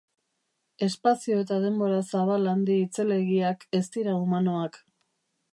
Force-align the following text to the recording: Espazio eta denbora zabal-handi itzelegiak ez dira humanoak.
Espazio 0.85 1.35
eta 1.41 1.59
denbora 1.67 1.99
zabal-handi 2.07 2.79
itzelegiak 2.87 3.69
ez 3.81 3.85
dira 3.99 4.19
humanoak. 4.23 4.85